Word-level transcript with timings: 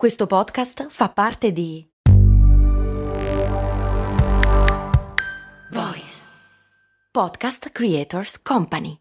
Questo 0.00 0.26
podcast 0.26 0.86
fa 0.88 1.10
parte 1.10 1.52
di 1.52 1.86
Voice 5.70 6.24
Podcast 7.10 7.68
Creators 7.68 8.40
Company. 8.40 8.96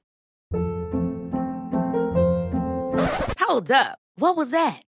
Hold 3.48 3.70
up. 3.70 3.96
What 4.18 4.36
was 4.36 4.50
that? 4.50 4.89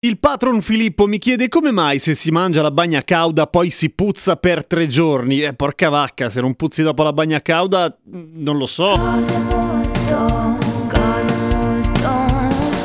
Il 0.00 0.20
patron 0.20 0.62
Filippo 0.62 1.08
mi 1.08 1.18
chiede 1.18 1.48
come 1.48 1.72
mai 1.72 1.98
se 1.98 2.14
si 2.14 2.30
mangia 2.30 2.62
la 2.62 2.70
bagna 2.70 3.02
cauda 3.02 3.48
poi 3.48 3.68
si 3.70 3.90
puzza 3.90 4.36
per 4.36 4.64
tre 4.64 4.86
giorni. 4.86 5.40
Eh, 5.40 5.54
porca 5.54 5.88
vacca, 5.88 6.28
se 6.28 6.40
non 6.40 6.54
puzzi 6.54 6.84
dopo 6.84 7.02
la 7.02 7.12
bagna 7.12 7.42
cauda, 7.42 7.98
mm, 8.08 8.40
non 8.40 8.58
lo 8.58 8.66
so. 8.66 8.92
Cose 8.92 9.38
molto, 9.38 10.56
cose 10.88 11.34
molto, 11.50 12.10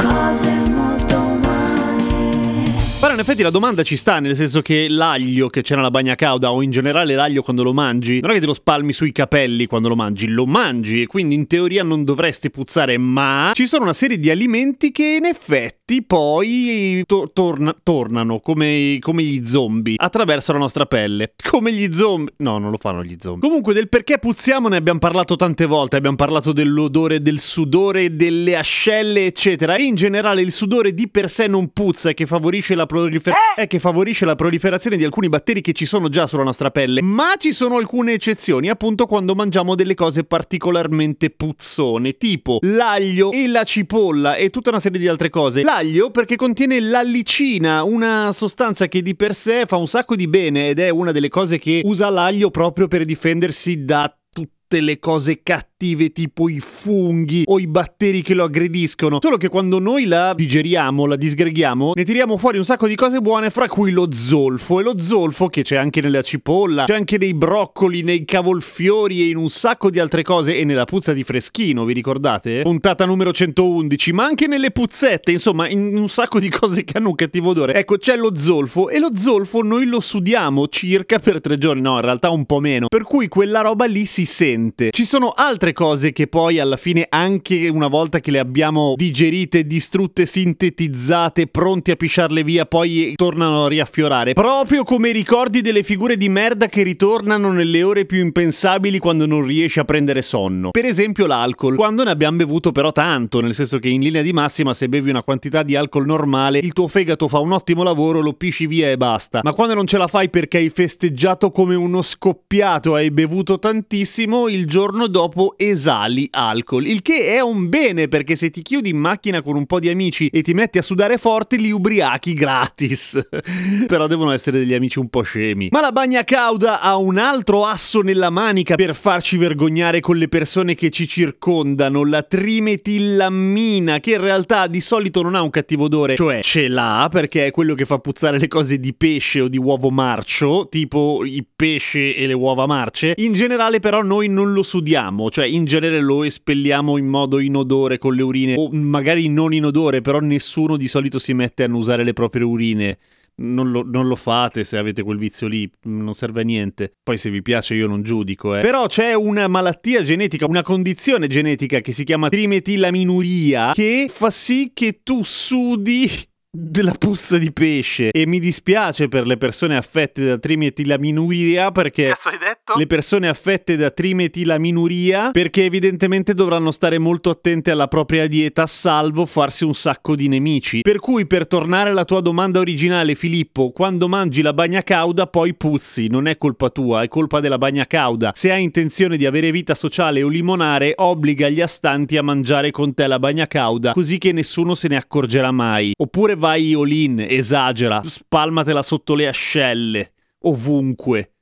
cose 0.02 0.50
molto 0.66 1.16
umane. 1.20 2.82
Però 3.00 3.14
in 3.14 3.20
effetti 3.20 3.44
la 3.44 3.52
domanda 3.52 3.84
ci 3.84 3.96
sta, 3.96 4.20
nel 4.20 4.36
senso 4.36 4.64
che 4.64 4.88
l'aglio 4.90 5.50
che 5.50 5.62
c'è 5.62 5.76
nella 5.76 5.92
bagna 5.92 6.16
cauda 6.16 6.52
o 6.52 6.64
in 6.64 6.72
generale 6.72 7.14
l'aglio 7.14 7.44
quando 7.44 7.62
lo 7.62 7.74
mangi, 7.74 8.22
non 8.22 8.32
è 8.32 8.34
che 8.34 8.40
te 8.40 8.48
lo 8.48 8.56
spalmi 8.56 8.92
sui 8.92 9.12
capelli 9.12 9.68
quando 9.68 9.88
lo 9.88 9.96
mangi, 9.96 10.30
lo 10.30 10.48
mangi 10.48 11.04
e 11.04 11.06
quindi 11.06 11.36
in 11.36 11.46
teoria 11.46 11.84
non 11.84 12.06
dovresti 12.06 12.50
puzzare, 12.50 12.98
ma 12.98 13.52
ci 13.54 13.68
sono 13.68 13.84
una 13.84 13.94
serie 13.94 14.18
di 14.18 14.32
alimenti 14.32 14.92
che 14.92 15.18
in 15.20 15.26
effetti 15.26 15.83
poi 16.08 17.04
to- 17.06 17.30
torna- 17.34 17.76
tornano 17.84 18.40
come, 18.40 18.98
come 19.02 19.24
gli 19.24 19.46
zombie 19.46 19.96
attraverso 19.98 20.54
la 20.54 20.58
nostra 20.58 20.86
pelle. 20.86 21.34
Come 21.50 21.74
gli 21.74 21.94
zombie. 21.94 22.34
No, 22.38 22.58
non 22.58 22.72
lo 22.72 22.78
fanno 22.78 23.04
gli 23.04 23.18
zombie. 23.20 23.48
Comunque 23.48 23.74
del 23.74 23.90
perché 23.90 24.18
puzziamo 24.18 24.70
ne 24.70 24.78
abbiamo 24.78 25.00
parlato 25.00 25.36
tante 25.36 25.66
volte, 25.66 25.98
abbiamo 25.98 26.16
parlato 26.16 26.54
dell'odore 26.54 27.22
del 27.22 27.40
sudore, 27.40 28.16
delle 28.16 28.56
ascelle, 28.56 29.26
eccetera. 29.26 29.76
E 29.76 29.84
in 29.84 29.96
generale 29.96 30.42
il 30.42 30.52
sudore 30.54 30.94
di 30.94 31.10
per 31.10 31.30
sé 31.30 31.48
non 31.48 31.74
puzza 31.74 32.10
e 32.12 32.14
che 32.14 32.26
favorisce 32.26 32.76
la, 32.76 32.86
prolifer- 32.86 33.36
è 33.56 33.68
che 33.68 33.80
favorisce 33.80 34.26
la 34.26 34.36
proliferazione 34.36 34.96
di 34.96 35.04
alcuni 35.04 35.28
batteri 35.28 35.60
che 35.62 35.74
ci 35.74 35.86
sono 35.86 36.08
già 36.08 36.28
sulla 36.28 36.44
nostra 36.44 36.72
pelle. 36.72 37.02
Ma 37.02 37.34
ci 37.38 37.52
sono 37.52 37.76
alcune 37.78 38.14
eccezioni, 38.14 38.70
appunto 38.70 39.06
quando 39.06 39.36
mangiamo 39.36 39.76
delle 39.76 39.96
cose 39.96 40.24
particolarmente 40.24 41.30
puzzone, 41.30 42.16
tipo 42.18 42.60
l'aglio 42.62 43.32
e 43.32 43.48
la 43.48 43.64
cipolla 43.64 44.36
e 44.36 44.50
tutta 44.50 44.70
una 44.70 44.80
serie 44.80 45.00
di 45.00 45.08
altre 45.08 45.30
cose. 45.30 45.62
L'aglio 45.76 46.12
perché 46.12 46.36
contiene 46.36 46.80
l'allicina, 46.80 47.82
una 47.82 48.32
sostanza 48.32 48.88
che 48.88 49.02
di 49.02 49.16
per 49.16 49.34
sé 49.34 49.66
fa 49.66 49.76
un 49.76 49.88
sacco 49.88 50.16
di 50.16 50.28
bene 50.28 50.70
ed 50.70 50.78
è 50.78 50.90
una 50.90 51.12
delle 51.12 51.30
cose 51.30 51.58
che 51.58 51.82
usa 51.84 52.12
l'aglio 52.12 52.52
proprio 52.52 52.88
per 52.88 53.06
difendersi 53.06 53.84
da 53.84 54.16
tutte 54.30 54.82
le 54.82 55.00
cose 55.00 55.42
cattive 55.42 55.73
tipo 56.14 56.48
i 56.50 56.60
funghi 56.60 57.44
o 57.46 57.60
i 57.60 57.68
batteri 57.68 58.22
che 58.22 58.34
lo 58.34 58.46
aggrediscono. 58.46 59.20
Solo 59.22 59.38
che 59.38 59.50
quando 59.50 59.80
noi 59.80 60.06
la 60.06 60.34
digeriamo, 60.34 61.06
la 61.06 61.18
disgreghiamo, 61.18 61.92
ne 61.96 62.04
tiriamo 62.04 62.38
fuori 62.38 62.58
un 62.58 62.64
sacco 62.64 62.88
di 62.88 62.96
cose 62.96 63.20
buone, 63.20 63.50
fra 63.50 63.68
cui 63.68 63.92
lo 63.92 64.08
zolfo. 64.12 64.80
E 64.80 64.84
lo 64.84 64.98
zolfo, 64.98 65.48
che 65.48 65.64
c'è 65.64 65.76
anche 65.76 66.02
nella 66.02 66.22
cipolla, 66.22 66.86
c'è 66.86 66.96
anche 66.96 67.18
nei 67.18 67.34
broccoli, 67.34 68.02
nei 68.02 68.24
cavolfiori 68.24 69.22
e 69.22 69.28
in 69.28 69.38
un 69.38 69.50
sacco 69.50 69.90
di 69.90 70.00
altre 70.00 70.24
cose, 70.24 70.56
e 70.56 70.64
nella 70.64 70.86
puzza 70.86 71.12
di 71.12 71.24
freschino, 71.24 71.84
vi 71.84 71.94
ricordate? 71.94 72.62
Puntata 72.62 73.06
numero 73.06 73.34
111, 73.34 74.14
ma 74.14 74.24
anche 74.24 74.48
nelle 74.48 74.72
puzzette, 74.72 75.32
insomma, 75.32 75.68
in 75.68 75.98
un 75.98 76.10
sacco 76.10 76.40
di 76.40 76.50
cose 76.50 76.84
che 76.84 76.98
hanno 76.98 77.10
un 77.10 77.16
cattivo 77.16 77.50
odore. 77.50 77.74
Ecco, 77.76 77.98
c'è 77.98 78.16
lo 78.16 78.36
zolfo, 78.38 78.90
e 78.90 79.00
lo 79.00 79.12
zolfo 79.16 79.62
noi 79.62 79.86
lo 79.86 80.00
sudiamo 80.00 80.68
circa 80.68 81.20
per 81.20 81.42
tre 81.42 81.58
giorni, 81.58 81.82
no, 81.82 81.96
in 81.96 82.02
realtà 82.02 82.30
un 82.30 82.46
po' 82.46 82.60
meno. 82.60 82.88
Per 82.88 83.04
cui 83.04 83.28
quella 83.28 83.62
roba 83.62 83.86
lì 83.86 84.06
si 84.06 84.26
sente. 84.26 84.92
Ci 84.92 85.06
sono 85.06 85.30
altre 85.30 85.73
cose 85.74 86.12
che 86.14 86.28
poi 86.28 86.60
alla 86.60 86.78
fine 86.78 87.08
anche 87.10 87.68
una 87.68 87.88
volta 87.88 88.20
che 88.20 88.32
le 88.32 88.40
abbiamo 88.40 88.94
digerite, 88.96 89.66
distrutte, 89.66 90.26
sintetizzate, 90.26 91.48
pronti 91.48 91.92
a 91.92 91.96
pisciarle 91.96 92.44
via, 92.44 92.66
poi 92.66 93.14
tornano 93.16 93.66
a 93.66 93.68
riaffiorare. 93.68 94.34
Proprio 94.34 94.84
come 94.84 95.10
i 95.10 95.14
ricordi 95.14 95.62
delle 95.62 95.84
figure 95.84 96.16
di 96.16 96.30
merda 96.30 96.68
che 96.68 96.84
ritornano 96.84 97.52
nelle 97.52 97.84
ore 97.84 98.06
più 98.06 98.20
impensabili 98.20 99.00
quando 99.00 99.26
non 99.26 99.46
riesci 99.46 99.80
a 99.80 99.84
prendere 99.84 100.22
sonno. 100.22 100.72
Per 100.72 100.86
esempio 100.86 101.26
l'alcol. 101.26 101.76
Quando 101.76 102.04
ne 102.04 102.12
abbiamo 102.12 102.38
bevuto 102.38 102.72
però 102.72 102.92
tanto, 102.92 103.42
nel 103.42 103.54
senso 103.54 103.80
che 103.80 103.90
in 103.90 104.02
linea 104.02 104.22
di 104.22 104.34
massima 104.34 104.74
se 104.74 104.88
bevi 104.88 105.10
una 105.10 105.24
quantità 105.24 105.64
di 105.64 105.76
alcol 105.76 106.06
normale, 106.06 106.60
il 106.60 106.74
tuo 106.74 106.88
fegato 106.88 107.28
fa 107.28 107.40
un 107.40 107.52
ottimo 107.52 107.84
lavoro, 107.84 108.22
lo 108.22 108.34
pisci 108.34 108.68
via 108.68 108.90
e 108.90 108.98
basta. 108.98 109.42
Ma 109.44 109.54
quando 109.54 109.74
non 109.74 109.88
ce 109.88 109.98
la 109.98 110.08
fai 110.08 110.30
perché 110.30 110.58
hai 110.58 110.70
festeggiato 110.70 111.52
come 111.52 111.76
uno 111.76 112.02
scoppiato, 112.02 112.96
hai 112.96 113.12
bevuto 113.12 113.60
tantissimo, 113.60 114.48
il 114.48 114.66
giorno 114.68 115.08
dopo 115.08 115.53
esali 115.58 116.28
alcol, 116.32 116.88
il 116.88 117.02
che 117.02 117.34
è 117.34 117.40
un 117.40 117.70
bene 117.70 118.08
perché 118.08 118.36
se 118.36 118.50
ti 118.50 118.62
chiudi 118.62 118.90
in 118.90 118.98
macchina 118.98 119.42
con 119.42 119.56
un 119.56 119.66
po' 119.66 119.80
di 119.80 119.90
amici 119.90 120.28
e 120.28 120.42
ti 120.42 120.54
metti 120.54 120.78
a 120.78 120.82
sudare 120.82 121.18
forte 121.18 121.56
li 121.56 121.72
ubriachi 121.72 122.34
gratis. 122.34 123.28
Però 123.88 124.08
devono 124.08 124.32
essere 124.32 124.60
degli 124.60 124.74
amici 124.74 125.00
un 125.00 125.10
po' 125.10 125.22
scemi. 125.22 125.70
Ma 125.72 125.82
la 125.82 125.92
bagna 125.92 126.24
cauda 126.24 126.82
ha 126.82 126.96
un 126.98 127.18
altro 127.18 127.66
asso 127.66 128.02
nella 128.02 128.30
manica 128.30 128.76
per 128.76 128.96
farci 128.96 129.38
vergognare 129.38 130.00
con 130.00 130.18
le 130.18 130.28
persone 130.28 130.76
che 130.76 130.90
ci 130.90 131.08
circondano, 131.08 132.04
la 132.06 132.24
trimetillammina, 132.24 134.00
che 134.00 134.12
in 134.12 134.22
realtà 134.22 134.68
di 134.68 134.82
solito 134.82 135.22
non 135.22 135.36
ha 135.36 135.42
un 135.42 135.50
cattivo 135.50 135.86
odore, 135.86 136.16
cioè 136.16 136.42
ce 136.42 136.68
l'ha 136.68 137.08
perché 137.12 137.48
è 137.48 137.52
quello 137.52 137.76
che 137.76 137.86
fa 137.86 138.00
puzzare 138.00 138.40
le 138.40 138.48
cose 138.48 138.80
di 138.80 138.94
pesce 138.94 139.42
o 139.42 139.48
di 139.48 139.58
uovo 139.58 139.90
marcio, 139.90 140.68
tipo 140.70 141.22
il 141.24 141.46
pesce 141.56 142.16
e 142.16 142.28
le 142.28 142.34
uova 142.34 142.66
marce. 142.66 143.14
In 143.18 143.34
generale 143.34 143.80
però 143.80 144.02
noi 144.02 144.28
non 144.28 144.54
lo 144.54 144.64
sudiamo, 144.64 145.30
cioè 145.30 145.43
in 145.46 145.66
genere 145.66 146.00
lo 146.00 146.24
espelliamo 146.24 146.98
in 146.98 147.08
modo 147.08 147.40
inodore 147.40 147.98
con 147.98 148.16
le 148.16 148.22
urine, 148.22 148.56
o 148.58 148.70
magari 148.72 149.28
non 149.30 149.54
inodore, 149.54 150.02
però 150.02 150.20
nessuno 150.20 150.78
di 150.78 150.88
solito 150.88 151.20
si 151.20 151.34
mette 151.34 151.64
a 151.64 151.66
annusare 151.66 152.04
le 152.04 152.14
proprie 152.14 152.44
urine. 152.44 152.98
Non 153.36 153.72
lo, 153.72 153.82
non 153.84 154.08
lo 154.08 154.16
fate 154.16 154.64
se 154.64 154.78
avete 154.78 155.02
quel 155.02 155.18
vizio 155.18 155.48
lì, 155.48 155.68
non 155.86 156.14
serve 156.14 156.42
a 156.42 156.44
niente. 156.44 156.94
Poi 157.02 157.18
se 157.18 157.32
vi 157.32 157.42
piace 157.42 157.74
io 157.74 157.88
non 157.88 158.04
giudico, 158.04 158.56
eh. 158.56 158.62
Però 158.62 158.86
c'è 158.86 159.16
una 159.16 159.48
malattia 159.48 160.04
genetica, 160.04 160.46
una 160.46 160.62
condizione 160.62 161.28
genetica 161.28 161.80
che 161.80 161.94
si 161.94 162.04
chiama 162.04 162.30
trimetilaminuria 162.30 163.72
che 163.74 164.06
fa 164.08 164.30
sì 164.30 164.70
che 164.72 165.00
tu 165.02 165.24
sudi 165.24 166.08
della 166.56 166.94
puzza 166.94 167.40
di 167.40 167.52
pesce 167.52 168.12
e 168.12 168.28
mi 168.28 168.40
dispiace 168.40 169.08
per 169.08 169.26
le 169.26 169.38
persone 169.38 169.76
affette 169.76 170.24
da 170.24 170.38
trimetilaminuria 170.38 171.72
perché 171.72 172.04
Cazzo 172.10 172.30
hai 172.30 172.38
detto? 172.38 172.78
le 172.78 172.86
persone 172.86 173.28
affette 173.28 173.76
da 173.76 173.90
trimetilaminuria 173.90 175.32
perché 175.32 175.64
evidentemente 175.64 176.36
dovranno 176.36 176.70
stare 176.70 177.00
molto 177.00 177.32
attente 177.32 177.72
alla 177.72 177.88
propria 177.88 178.28
dieta 178.28 178.68
salvo 178.68 179.26
farsi 179.26 179.64
un 179.64 179.74
sacco 179.74 180.16
di 180.16 180.28
nemici. 180.28 180.82
Per 180.82 181.00
cui 181.00 181.26
per 181.26 181.48
tornare 181.48 181.90
alla 181.90 182.06
tua 182.06 182.22
domanda 182.22 182.60
originale 182.60 183.16
Filippo, 183.16 183.72
quando 183.72 184.08
mangi 184.08 184.44
la 184.44 184.54
bagna 184.54 184.84
cauda 184.84 185.26
poi 185.26 185.56
puzzi, 185.56 186.06
non 186.06 186.28
è 186.28 186.38
colpa 186.38 186.70
tua, 186.70 187.02
è 187.02 187.08
colpa 187.08 187.40
della 187.40 187.58
bagna 187.58 187.88
cauda. 187.88 188.32
Se 188.36 188.52
hai 188.52 188.62
intenzione 188.62 189.18
di 189.18 189.26
avere 189.26 189.50
vita 189.50 189.74
sociale 189.74 190.22
o 190.22 190.28
limonare, 190.28 190.94
obbliga 190.98 191.50
gli 191.50 191.62
astanti 191.62 192.16
a 192.16 192.22
mangiare 192.22 192.70
con 192.70 192.94
te 192.94 193.08
la 193.08 193.18
bagna 193.18 193.48
cauda, 193.48 193.94
così 193.94 194.20
che 194.20 194.32
nessuno 194.32 194.76
se 194.76 194.88
ne 194.88 194.98
accorgerà 194.98 195.52
mai. 195.52 195.94
Oppure 195.98 196.36
vai 196.44 196.74
all-in, 196.74 197.22
esagera, 197.22 198.02
spalmatela 198.04 198.82
sotto 198.84 199.16
le 199.16 199.28
ascelle, 199.28 200.12
ovunque, 200.40 201.36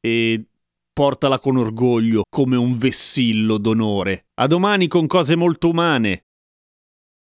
e 0.00 0.46
portala 0.94 1.38
con 1.38 1.58
orgoglio 1.58 2.22
come 2.26 2.56
un 2.56 2.78
vessillo 2.78 3.58
d'onore. 3.58 4.28
A 4.36 4.46
domani 4.46 4.88
con 4.88 5.06
cose 5.06 5.36
molto 5.36 5.68
umane. 5.68 6.24